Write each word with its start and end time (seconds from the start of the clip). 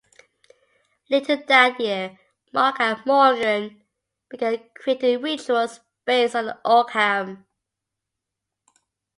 Later 1.11 1.35
that 1.35 1.79
year, 1.79 2.19
Mark 2.51 2.79
and 2.79 3.05
Morgan 3.05 3.83
began 4.29 4.67
creating 4.73 5.21
rituals 5.21 5.81
based 6.05 6.35
on 6.35 6.47
the 6.47 6.59
Ogham. 6.65 7.45